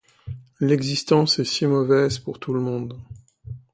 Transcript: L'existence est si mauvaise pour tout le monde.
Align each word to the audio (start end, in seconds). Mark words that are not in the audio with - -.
L'existence 0.59 1.37
est 1.37 1.45
si 1.45 1.67
mauvaise 1.67 2.17
pour 2.17 2.39
tout 2.39 2.53
le 2.55 2.59
monde. 2.59 2.99